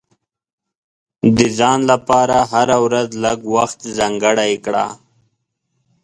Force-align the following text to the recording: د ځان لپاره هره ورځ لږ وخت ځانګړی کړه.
د 1.37 1.39
ځان 1.57 1.79
لپاره 1.91 2.37
هره 2.51 2.77
ورځ 2.85 3.09
لږ 3.23 3.39
وخت 3.55 3.79
ځانګړی 3.97 4.53
کړه. 4.65 4.87